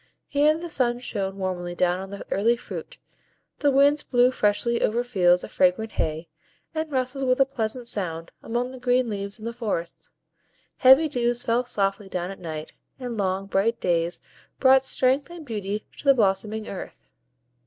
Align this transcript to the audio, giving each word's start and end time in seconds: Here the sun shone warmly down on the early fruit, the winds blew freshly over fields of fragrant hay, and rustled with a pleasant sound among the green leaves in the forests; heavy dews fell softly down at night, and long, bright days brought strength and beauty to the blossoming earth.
Here 0.25 0.57
the 0.57 0.67
sun 0.67 0.97
shone 0.97 1.37
warmly 1.37 1.75
down 1.75 1.99
on 1.99 2.09
the 2.09 2.25
early 2.31 2.57
fruit, 2.57 2.97
the 3.59 3.69
winds 3.69 4.01
blew 4.01 4.31
freshly 4.31 4.81
over 4.81 5.03
fields 5.03 5.43
of 5.43 5.51
fragrant 5.51 5.91
hay, 5.91 6.27
and 6.73 6.91
rustled 6.91 7.27
with 7.27 7.39
a 7.39 7.45
pleasant 7.45 7.87
sound 7.87 8.31
among 8.41 8.71
the 8.71 8.79
green 8.79 9.11
leaves 9.11 9.37
in 9.37 9.45
the 9.45 9.53
forests; 9.53 10.09
heavy 10.77 11.07
dews 11.07 11.43
fell 11.43 11.65
softly 11.65 12.09
down 12.09 12.31
at 12.31 12.39
night, 12.39 12.73
and 12.99 13.15
long, 13.15 13.45
bright 13.45 13.79
days 13.79 14.19
brought 14.59 14.81
strength 14.81 15.29
and 15.29 15.45
beauty 15.45 15.85
to 15.97 16.05
the 16.05 16.15
blossoming 16.15 16.67
earth. 16.67 17.07